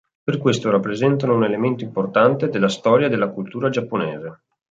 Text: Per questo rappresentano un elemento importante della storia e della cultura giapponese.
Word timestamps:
Per 0.23 0.39
questo 0.39 0.71
rappresentano 0.71 1.35
un 1.35 1.43
elemento 1.43 1.83
importante 1.83 2.49
della 2.49 2.69
storia 2.69 3.05
e 3.05 3.09
della 3.11 3.29
cultura 3.29 3.69
giapponese. 3.69 4.39